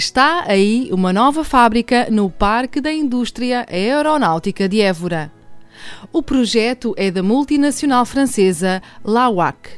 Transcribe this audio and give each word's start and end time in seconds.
Está 0.00 0.44
aí 0.46 0.88
uma 0.92 1.12
nova 1.12 1.44
fábrica 1.44 2.08
no 2.10 2.30
Parque 2.30 2.80
da 2.80 2.90
Indústria 2.90 3.66
Aeronáutica 3.70 4.66
de 4.66 4.80
Évora. 4.80 5.30
O 6.10 6.22
projeto 6.22 6.94
é 6.96 7.10
da 7.10 7.22
multinacional 7.22 8.06
francesa 8.06 8.80
Lawak. 9.04 9.68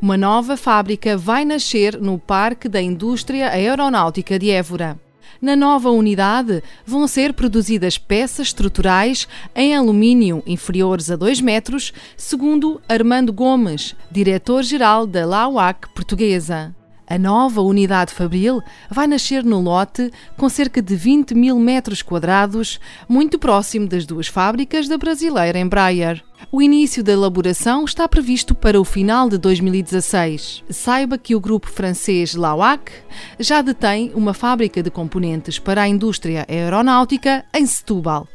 Uma 0.00 0.16
nova 0.16 0.56
fábrica 0.56 1.14
vai 1.18 1.44
nascer 1.44 2.00
no 2.00 2.18
Parque 2.18 2.70
da 2.70 2.80
Indústria 2.80 3.50
Aeronáutica 3.50 4.38
de 4.38 4.48
Évora. 4.48 4.98
Na 5.42 5.54
nova 5.54 5.90
unidade 5.90 6.62
vão 6.86 7.06
ser 7.06 7.34
produzidas 7.34 7.98
peças 7.98 8.46
estruturais 8.46 9.28
em 9.54 9.76
alumínio 9.76 10.42
inferiores 10.46 11.10
a 11.10 11.16
2 11.16 11.42
metros, 11.42 11.92
segundo 12.16 12.80
Armando 12.88 13.30
Gomes, 13.30 13.94
diretor-geral 14.10 15.06
da 15.06 15.26
Lawak 15.26 15.90
portuguesa. 15.90 16.74
A 17.08 17.16
nova 17.18 17.60
unidade 17.62 18.12
Fabril 18.12 18.60
vai 18.90 19.06
nascer 19.06 19.44
no 19.44 19.60
lote 19.60 20.10
com 20.36 20.48
cerca 20.48 20.82
de 20.82 20.96
20 20.96 21.36
mil 21.36 21.56
metros 21.56 22.02
quadrados, 22.02 22.80
muito 23.08 23.38
próximo 23.38 23.86
das 23.86 24.04
duas 24.04 24.26
fábricas 24.26 24.88
da 24.88 24.98
brasileira 24.98 25.56
Embraer. 25.56 26.20
O 26.50 26.60
início 26.60 27.04
da 27.04 27.12
elaboração 27.12 27.84
está 27.84 28.08
previsto 28.08 28.56
para 28.56 28.80
o 28.80 28.84
final 28.84 29.28
de 29.28 29.38
2016. 29.38 30.64
Saiba 30.68 31.16
que 31.16 31.36
o 31.36 31.40
grupo 31.40 31.70
francês 31.70 32.34
Lawak 32.34 32.90
já 33.38 33.62
detém 33.62 34.10
uma 34.12 34.34
fábrica 34.34 34.82
de 34.82 34.90
componentes 34.90 35.60
para 35.60 35.82
a 35.82 35.88
indústria 35.88 36.44
aeronáutica 36.48 37.44
em 37.54 37.64
Setúbal, 37.66 38.26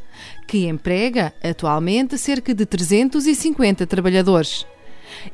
que 0.48 0.66
emprega 0.66 1.34
atualmente 1.44 2.18
cerca 2.18 2.54
de 2.56 2.66
350 2.66 3.86
trabalhadores 3.86 4.66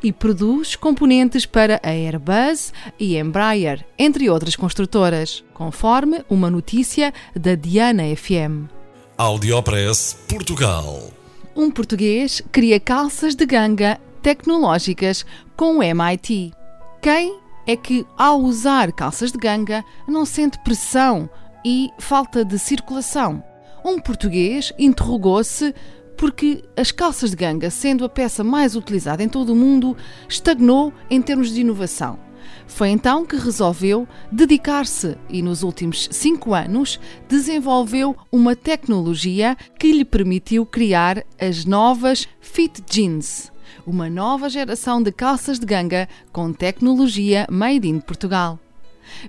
e 0.04 0.12
produz 0.12 0.76
componentes 0.76 1.46
para 1.46 1.80
a 1.84 1.90
Airbus 1.90 2.74
e 3.00 3.18
Embraer, 3.18 3.86
entre 3.98 4.30
outras 4.30 4.56
construtoras, 4.56 5.44
conforme 5.54 6.24
uma 6.30 6.50
notícia 6.50 7.14
da 7.36 7.56
Diana 7.56 8.04
FM. 8.16 8.70
Audiopress 9.18 10.16
Portugal. 10.28 11.12
Um 11.56 11.72
português 11.72 12.42
cria 12.52 12.80
calças 12.80 13.34
de 13.34 13.46
ganga 13.46 14.00
tecnológicas 14.22 15.26
com 15.56 15.80
o 15.80 15.84
MIT. 15.84 16.54
Quem 17.02 17.40
é 17.66 17.76
que, 17.76 18.06
ao 18.18 18.40
usar 18.40 18.92
calças 18.92 19.32
de 19.32 19.38
ganga, 19.38 19.84
não 20.08 20.26
sente 20.26 20.60
pressão 20.60 21.30
e 21.66 21.90
falta 21.98 22.46
de 22.46 22.60
circulação? 22.60 23.44
Um 23.84 24.00
português 24.00 24.72
interrogou-se 24.78 25.74
porque 26.18 26.64
as 26.76 26.92
calças 26.92 27.30
de 27.30 27.36
ganga, 27.36 27.70
sendo 27.70 28.04
a 28.04 28.10
peça 28.10 28.44
mais 28.44 28.76
utilizada 28.76 29.24
em 29.24 29.30
todo 29.30 29.54
o 29.54 29.56
mundo, 29.56 29.96
estagnou 30.28 30.92
em 31.10 31.22
termos 31.22 31.52
de 31.52 31.62
inovação. 31.62 32.20
Foi 32.66 32.90
então 32.90 33.26
que 33.26 33.36
resolveu 33.36 34.08
dedicar-se 34.32 35.18
e, 35.30 35.42
nos 35.42 35.64
últimos 35.64 36.10
cinco 36.12 36.54
anos, 36.54 37.00
desenvolveu 37.28 38.16
uma 38.32 38.56
tecnologia 38.56 39.56
que 39.80 39.92
lhe 39.92 40.06
permitiu 40.06 40.66
criar 40.66 41.24
as 41.40 41.66
novas 41.66 42.28
Fit 42.42 42.84
Jeans, 42.90 43.52
uma 43.86 44.10
nova 44.10 44.50
geração 44.50 45.02
de 45.02 45.12
calças 45.12 45.60
de 45.60 45.66
ganga 45.66 46.08
com 46.32 46.52
tecnologia 46.52 47.46
made 47.50 47.88
in 47.88 48.00
Portugal. 48.00 48.60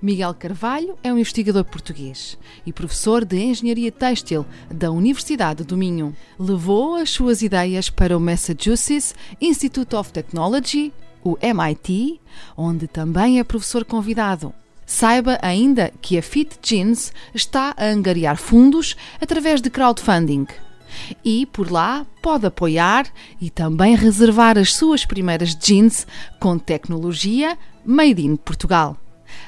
Miguel 0.02 0.34
Carvalho 0.34 0.98
é 1.02 1.12
um 1.12 1.18
investigador 1.18 1.64
português 1.64 2.38
e 2.64 2.72
professor 2.72 3.24
de 3.24 3.38
Engenharia 3.38 3.92
Têxtil 3.92 4.46
da 4.70 4.90
Universidade 4.90 5.64
do 5.64 5.76
Minho. 5.76 6.14
Levou 6.38 6.96
as 6.96 7.10
suas 7.10 7.42
ideias 7.42 7.90
para 7.90 8.16
o 8.16 8.20
Massachusetts 8.20 9.14
Institute 9.40 9.94
of 9.94 10.12
Technology, 10.12 10.92
o 11.24 11.36
MIT, 11.40 12.20
onde 12.56 12.86
também 12.86 13.38
é 13.38 13.44
professor 13.44 13.84
convidado. 13.84 14.52
Saiba 14.86 15.38
ainda 15.42 15.92
que 16.00 16.16
a 16.16 16.22
Fit 16.22 16.58
Jeans 16.62 17.12
está 17.34 17.74
a 17.76 17.84
angariar 17.86 18.38
fundos 18.38 18.96
através 19.20 19.60
de 19.60 19.68
crowdfunding. 19.68 20.46
E 21.24 21.46
por 21.46 21.70
lá 21.70 22.06
pode 22.22 22.46
apoiar 22.46 23.06
e 23.40 23.50
também 23.50 23.94
reservar 23.94 24.56
as 24.56 24.74
suas 24.74 25.04
primeiras 25.04 25.54
jeans 25.54 26.06
com 26.40 26.58
tecnologia 26.58 27.58
made 27.84 28.24
in 28.24 28.36
Portugal. 28.36 28.96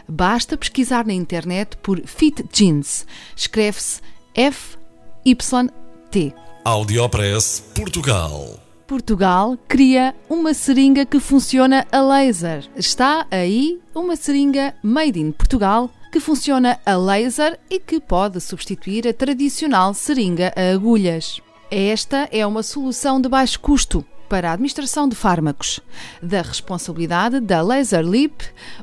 Basta 0.09 0.57
pesquisar 0.57 1.07
na 1.07 1.13
internet 1.13 1.77
por 1.79 2.01
Fit 2.07 2.45
Jeans. 2.53 3.07
Escreve-se 3.37 4.01
F-Y-T. 4.35 6.35
Audiopress 6.65 7.61
Portugal. 7.75 8.59
Portugal 8.87 9.57
cria 9.69 10.15
uma 10.29 10.53
seringa 10.53 11.07
que 11.07 11.21
funciona 11.21 11.87
a 11.93 12.01
laser. 12.01 12.69
Está 12.75 13.25
aí 13.31 13.81
uma 13.95 14.17
seringa 14.17 14.75
made 14.83 15.21
in 15.21 15.31
Portugal 15.31 15.89
que 16.11 16.19
funciona 16.19 16.81
a 16.85 16.97
laser 16.97 17.59
e 17.71 17.79
que 17.79 18.01
pode 18.01 18.41
substituir 18.41 19.07
a 19.07 19.15
tradicional 19.15 19.95
seringa 19.95 20.53
a 20.57 20.75
agulhas. 20.75 21.41
Esta 21.71 22.29
é 22.33 22.45
uma 22.45 22.65
solução 22.65 23.21
de 23.21 23.29
baixo 23.29 23.61
custo 23.61 24.05
para 24.31 24.49
a 24.49 24.53
administração 24.53 25.09
de 25.09 25.17
fármacos, 25.17 25.81
da 26.23 26.41
responsabilidade 26.41 27.41
da 27.41 27.61
Laser 27.61 28.07
Leap, 28.07 28.43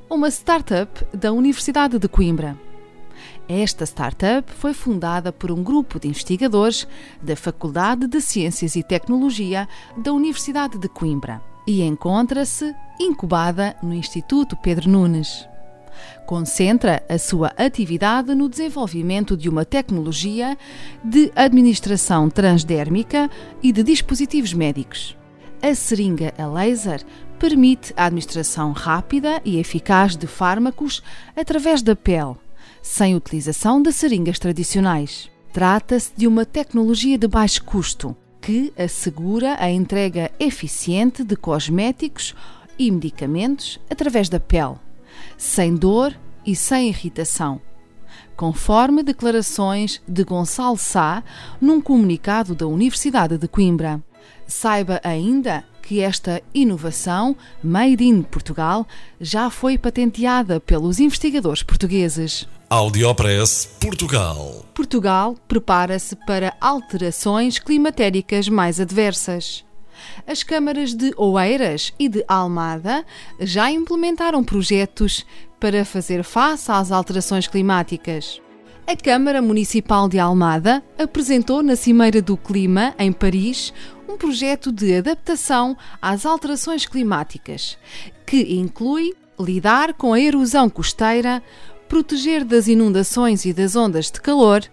uma 0.10 0.28
startup 0.28 1.06
da 1.16 1.32
Universidade 1.32 1.98
de 1.98 2.08
Coimbra. 2.10 2.60
Esta 3.48 3.86
startup 3.86 4.52
foi 4.52 4.74
fundada 4.74 5.32
por 5.32 5.50
um 5.50 5.64
grupo 5.64 6.02
de 6.02 6.10
investigadores 6.10 6.86
da 7.22 7.34
Faculdade 7.38 8.06
de 8.06 8.20
Ciências 8.20 8.76
e 8.76 8.84
Tecnologia 8.84 9.70
da 9.96 10.12
Universidade 10.12 10.78
de 10.78 10.90
Coimbra 10.90 11.42
e 11.66 11.82
encontra-se 11.82 12.76
incubada 13.00 13.74
no 13.82 13.94
Instituto 13.94 14.58
Pedro 14.58 14.90
Nunes. 14.90 15.48
Concentra 16.26 17.02
a 17.08 17.18
sua 17.18 17.54
atividade 17.58 18.36
no 18.36 18.50
desenvolvimento 18.50 19.38
de 19.38 19.48
uma 19.48 19.64
tecnologia 19.64 20.58
de 21.02 21.32
administração 21.34 22.30
transdérmica 22.30 23.32
e 23.64 23.72
de 23.72 23.82
dispositivos 23.82 24.54
médicos. 24.54 25.16
A 25.62 25.74
seringa 25.74 26.34
a 26.38 26.46
laser 26.46 27.04
permite 27.40 27.92
a 27.98 28.06
administração 28.06 28.72
rápida 28.72 29.42
e 29.44 29.58
eficaz 29.58 30.16
de 30.16 30.28
fármacos 30.28 31.02
através 31.36 31.82
da 31.82 31.96
pele, 31.96 32.36
sem 32.82 33.16
utilização 33.16 33.82
de 33.82 33.92
seringas 33.92 34.38
tradicionais. 34.38 35.32
Trata-se 35.52 36.12
de 36.16 36.28
uma 36.28 36.46
tecnologia 36.46 37.18
de 37.18 37.28
baixo 37.28 37.64
custo 37.64 38.16
que 38.40 38.72
assegura 38.78 39.58
a 39.60 39.70
entrega 39.70 40.32
eficiente 40.40 41.24
de 41.24 41.36
cosméticos 41.36 42.36
e 42.78 42.92
medicamentos 42.92 43.80
através 43.90 44.30
da 44.30 44.40
pele, 44.40 44.76
sem 45.38 45.76
dor 45.76 46.16
e 46.46 46.56
sem 46.56 46.90
irritação, 46.90 47.60
conforme 48.36 49.02
declarações 49.02 50.02
de 50.08 50.24
Gonçalo 50.24 50.78
Sá 50.78 51.24
num 51.60 51.82
comunicado 51.82 52.54
da 52.54 52.68
Universidade 52.68 53.38
de 53.40 53.48
Coimbra. 53.48 54.02
Saiba 54.48 55.00
ainda 55.04 55.64
que 55.82 56.02
esta 56.02 56.42
inovação, 56.54 57.36
Made 57.64 58.04
in 58.04 58.22
Portugal, 58.22 58.86
já 59.22 59.50
foi 59.50 59.78
patenteada 59.78 60.60
pelos 60.60 61.00
investigadores 61.00 61.64
portugueses. 61.64 62.48
Audiopress 62.70 63.78
Portugal. 63.80 64.66
Portugal 64.74 65.36
prepara-se 65.48 66.16
para 66.28 66.54
alterações 66.60 67.58
climatéricas 67.58 68.50
mais 68.50 68.82
adversas. 68.82 69.64
As 70.28 70.44
câmaras 70.44 70.94
de 70.94 71.14
Oeiras 71.16 71.94
e 71.98 72.10
de 72.10 72.24
Almada 72.28 73.06
já 73.40 73.72
implementaram 73.72 74.44
projetos 74.44 75.26
para 75.60 75.86
fazer 75.86 76.24
face 76.24 76.70
às 76.70 76.92
alterações 76.92 77.48
climáticas. 77.48 78.42
A 78.86 78.96
Câmara 78.96 79.42
Municipal 79.42 80.08
de 80.08 80.18
Almada 80.18 80.82
apresentou 80.98 81.62
na 81.62 81.76
Cimeira 81.76 82.22
do 82.22 82.38
Clima, 82.38 82.94
em 82.98 83.12
Paris, 83.12 83.74
um 84.08 84.18
projeto 84.18 84.72
de 84.72 84.96
adaptação 84.96 85.78
às 86.02 86.26
alterações 86.26 86.86
climáticas, 86.86 87.78
que 88.26 88.56
inclui 88.56 89.14
lidar 89.40 89.94
com 89.94 90.14
a 90.14 90.20
erosão 90.20 90.70
costeira, 90.70 91.44
proteger 91.88 92.44
das 92.44 92.68
inundações 92.68 93.46
e 93.46 93.54
das 93.54 93.76
ondas 93.76 94.10
de 94.10 94.20
calor, 94.22 94.64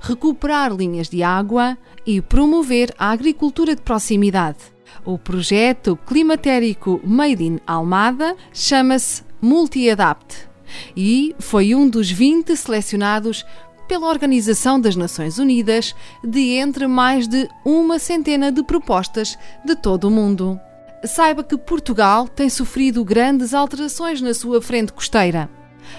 recuperar 0.00 0.72
linhas 0.72 1.08
de 1.08 1.22
água 1.22 1.76
e 2.06 2.20
promover 2.20 2.94
a 2.98 3.10
agricultura 3.10 3.74
de 3.74 3.82
proximidade. 3.82 4.58
O 5.04 5.18
projeto 5.18 5.98
climatérico 6.06 7.00
Made 7.04 7.44
in 7.44 7.58
Almada 7.66 8.36
chama-se 8.52 9.22
Multi-Adapt 9.40 10.48
e 10.96 11.34
foi 11.38 11.74
um 11.74 11.88
dos 11.88 12.10
20 12.10 12.56
selecionados 12.56 13.44
pela 13.86 14.08
Organização 14.08 14.80
das 14.80 14.96
Nações 14.96 15.38
Unidas 15.38 15.94
de 16.22 16.54
entre 16.54 16.86
mais 16.86 17.26
de 17.28 17.48
uma 17.64 17.98
centena 17.98 18.50
de 18.50 18.62
propostas 18.62 19.38
de 19.64 19.76
todo 19.76 20.08
o 20.08 20.10
mundo. 20.10 20.58
Saiba 21.04 21.44
que 21.44 21.56
Portugal 21.56 22.26
tem 22.26 22.48
sofrido 22.48 23.04
grandes 23.04 23.52
alterações 23.52 24.20
na 24.20 24.32
sua 24.32 24.62
frente 24.62 24.92
costeira. 24.92 25.50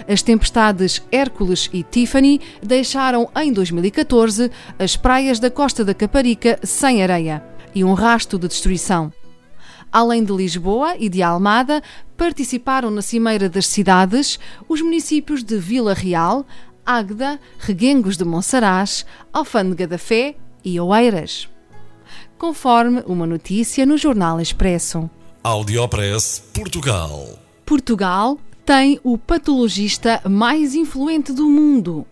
As 0.07 0.21
tempestades 0.21 1.01
Hércules 1.11 1.69
e 1.71 1.83
Tiffany 1.83 2.41
deixaram 2.61 3.29
em 3.35 3.53
2014 3.53 4.51
as 4.79 4.95
praias 4.95 5.39
da 5.39 5.51
costa 5.51 5.85
da 5.85 5.93
Caparica 5.93 6.59
sem 6.63 7.03
areia 7.03 7.43
e 7.73 7.83
um 7.83 7.93
rasto 7.93 8.39
de 8.39 8.47
destruição. 8.47 9.13
Além 9.91 10.23
de 10.23 10.33
Lisboa 10.33 10.95
e 10.99 11.07
de 11.07 11.21
Almada, 11.21 11.81
participaram 12.17 12.89
na 12.89 13.01
Cimeira 13.01 13.47
das 13.47 13.67
Cidades 13.67 14.39
os 14.67 14.81
municípios 14.81 15.43
de 15.43 15.57
Vila 15.57 15.93
Real, 15.93 16.45
Águeda, 16.85 17.39
Reguengos 17.57 18.15
de 18.15 18.23
Monsaraz, 18.23 19.05
Alfândega 19.33 19.87
da 19.87 19.97
Fé 19.97 20.35
e 20.63 20.79
Oeiras. 20.79 21.49
Conforme 22.37 23.03
uma 23.07 23.25
notícia 23.25 23.85
no 23.85 23.97
Jornal 23.97 24.39
Expresso. 24.39 25.09
Audiopress 25.43 26.43
Portugal. 26.53 27.39
Portugal 27.65 28.37
tem 28.65 28.99
o 29.03 29.17
patologista 29.17 30.21
mais 30.29 30.75
influente 30.75 31.31
do 31.31 31.49
mundo. 31.49 32.05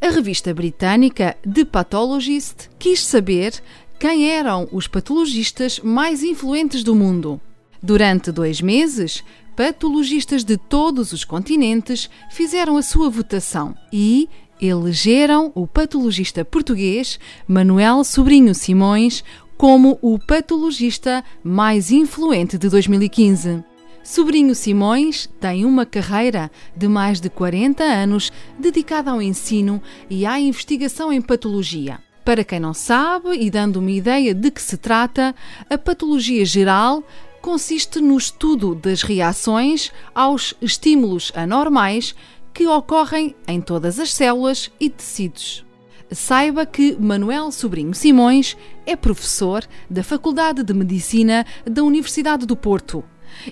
A 0.00 0.10
revista 0.10 0.52
britânica 0.52 1.36
The 1.42 1.64
Pathologist 1.64 2.68
quis 2.78 3.04
saber 3.04 3.54
quem 3.98 4.30
eram 4.30 4.68
os 4.70 4.86
patologistas 4.86 5.80
mais 5.80 6.22
influentes 6.22 6.82
do 6.82 6.94
mundo. 6.94 7.40
Durante 7.82 8.30
dois 8.30 8.60
meses, 8.60 9.24
patologistas 9.58 10.44
de 10.44 10.56
todos 10.56 11.12
os 11.12 11.24
continentes 11.24 12.08
fizeram 12.30 12.76
a 12.76 12.82
sua 12.82 13.10
votação 13.10 13.74
e 13.92 14.28
elegeram 14.60 15.50
o 15.52 15.66
patologista 15.66 16.44
português 16.44 17.18
Manuel 17.44 18.04
Sobrinho 18.04 18.54
Simões 18.54 19.24
como 19.56 19.98
o 20.00 20.16
patologista 20.16 21.24
mais 21.42 21.90
influente 21.90 22.56
de 22.56 22.68
2015. 22.68 23.64
Sobrinho 24.04 24.54
Simões 24.54 25.28
tem 25.40 25.64
uma 25.64 25.84
carreira 25.84 26.52
de 26.76 26.86
mais 26.86 27.20
de 27.20 27.28
40 27.28 27.82
anos 27.82 28.30
dedicada 28.56 29.10
ao 29.10 29.20
ensino 29.20 29.82
e 30.08 30.24
à 30.24 30.38
investigação 30.38 31.12
em 31.12 31.20
patologia. 31.20 31.98
Para 32.24 32.44
quem 32.44 32.60
não 32.60 32.74
sabe 32.74 33.30
e 33.40 33.50
dando 33.50 33.78
uma 33.78 33.90
ideia 33.90 34.34
de 34.34 34.50
que 34.50 34.62
se 34.62 34.76
trata, 34.76 35.34
a 35.68 35.78
patologia 35.78 36.44
geral 36.44 37.02
consiste 37.48 37.98
no 37.98 38.18
estudo 38.18 38.74
das 38.74 39.00
reações 39.00 39.90
aos 40.14 40.52
estímulos 40.60 41.32
anormais 41.34 42.14
que 42.52 42.66
ocorrem 42.66 43.34
em 43.46 43.58
todas 43.58 43.98
as 43.98 44.12
células 44.12 44.70
e 44.78 44.90
tecidos. 44.90 45.64
Saiba 46.12 46.66
que 46.66 46.94
Manuel 47.00 47.50
Sobrinho 47.50 47.94
Simões 47.94 48.54
é 48.84 48.94
professor 48.94 49.66
da 49.88 50.04
Faculdade 50.04 50.62
de 50.62 50.74
Medicina 50.74 51.46
da 51.64 51.82
Universidade 51.82 52.44
do 52.44 52.54
Porto 52.54 53.02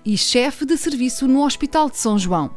e 0.05 0.19
chefe 0.19 0.67
de 0.67 0.77
serviço 0.77 1.27
no 1.27 1.43
Hospital 1.43 1.89
de 1.89 1.97
São 1.97 2.19
João. 2.19 2.51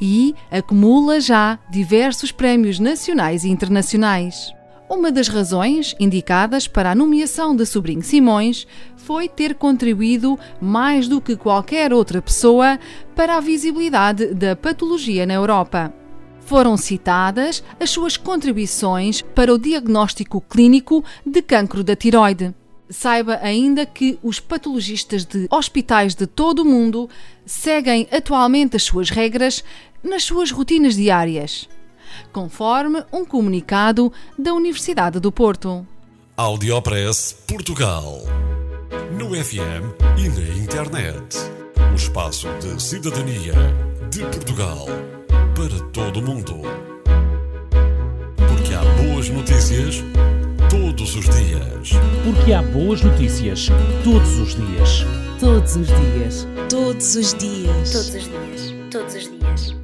E 0.00 0.36
acumula 0.52 1.20
já 1.20 1.58
diversos 1.68 2.30
prémios 2.30 2.78
nacionais 2.78 3.42
e 3.42 3.48
internacionais. 3.48 4.52
Uma 4.90 5.12
das 5.12 5.28
razões 5.28 5.94
indicadas 6.00 6.66
para 6.66 6.90
a 6.90 6.94
nomeação 6.96 7.54
de 7.54 7.64
Sobrinho 7.64 8.02
Simões 8.02 8.66
foi 8.96 9.28
ter 9.28 9.54
contribuído 9.54 10.36
mais 10.60 11.06
do 11.06 11.20
que 11.20 11.36
qualquer 11.36 11.92
outra 11.92 12.20
pessoa 12.20 12.76
para 13.14 13.36
a 13.36 13.40
visibilidade 13.40 14.34
da 14.34 14.56
patologia 14.56 15.24
na 15.24 15.34
Europa. 15.34 15.94
Foram 16.40 16.76
citadas 16.76 17.62
as 17.78 17.88
suas 17.88 18.16
contribuições 18.16 19.22
para 19.22 19.54
o 19.54 19.58
diagnóstico 19.58 20.40
clínico 20.40 21.04
de 21.24 21.40
cancro 21.40 21.84
da 21.84 21.94
tiroide. 21.94 22.52
Saiba 22.88 23.38
ainda 23.40 23.86
que 23.86 24.18
os 24.24 24.40
patologistas 24.40 25.24
de 25.24 25.46
hospitais 25.52 26.16
de 26.16 26.26
todo 26.26 26.62
o 26.62 26.64
mundo 26.64 27.08
seguem 27.46 28.08
atualmente 28.10 28.74
as 28.74 28.82
suas 28.82 29.08
regras 29.08 29.62
nas 30.02 30.24
suas 30.24 30.50
rotinas 30.50 30.96
diárias 30.96 31.68
conforme 32.32 33.04
um 33.12 33.24
comunicado 33.24 34.12
da 34.38 34.52
Universidade 34.52 35.20
do 35.20 35.30
Porto. 35.30 35.86
Audiopress 36.36 37.36
Portugal. 37.46 38.22
No 39.12 39.34
FM 39.34 39.84
e 40.16 40.28
na 40.28 40.56
internet. 40.56 41.36
O 41.92 41.94
espaço 41.94 42.48
de 42.60 42.80
cidadania 42.80 43.52
de 44.10 44.20
Portugal 44.20 44.86
para 45.54 45.88
todo 45.92 46.20
o 46.20 46.22
mundo. 46.22 46.62
Porque 48.36 48.74
há 48.74 48.82
boas 49.02 49.28
notícias 49.28 50.02
todos 50.70 51.14
os 51.16 51.24
dias. 51.24 51.90
Porque 52.24 52.52
há 52.52 52.62
boas 52.62 53.02
notícias 53.02 53.68
todos 54.02 54.38
os 54.38 54.54
dias. 54.54 55.04
Todos 55.38 55.76
os 55.76 55.86
dias. 55.88 56.46
Todos 56.68 57.16
os 57.16 57.34
dias. 57.34 57.92
Todos 57.92 58.14
os 58.14 58.24
dias. 58.24 58.74
Todos 58.90 59.14
os 59.14 59.30
dias. 59.30 59.79